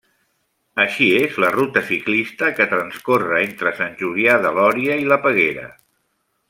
Així 0.83 1.09
és 1.17 1.35
la 1.43 1.51
ruta 1.55 1.83
ciclista 1.91 2.49
que 2.61 2.67
transcorre 2.73 3.37
entre 3.49 3.77
Sant 3.83 3.95
Julià 4.03 4.43
de 4.47 4.57
Lòria 4.61 5.01
i 5.07 5.09
la 5.13 5.23
Peguera. 5.29 5.71